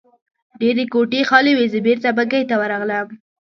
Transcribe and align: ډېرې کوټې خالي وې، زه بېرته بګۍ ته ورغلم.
ډېرې 0.59 0.83
کوټې 0.93 1.21
خالي 1.29 1.51
وې، 1.55 1.65
زه 1.73 1.79
بېرته 1.85 2.09
بګۍ 2.17 2.43
ته 2.49 2.55
ورغلم. 2.61 3.07